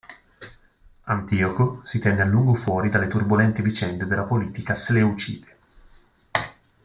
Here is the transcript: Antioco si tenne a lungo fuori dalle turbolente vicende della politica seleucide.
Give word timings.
Antioco 1.03 1.81
si 1.85 1.99
tenne 1.99 2.23
a 2.23 2.25
lungo 2.25 2.55
fuori 2.55 2.89
dalle 2.89 3.07
turbolente 3.07 3.61
vicende 3.61 4.07
della 4.07 4.23
politica 4.25 4.73
seleucide. 4.73 5.55